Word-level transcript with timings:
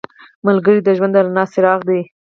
ملګری 0.45 0.79
د 0.83 0.89
ژوند 0.97 1.13
د 1.15 1.17
رڼا 1.25 1.43
څراغ 1.53 1.79
دی 1.89 2.01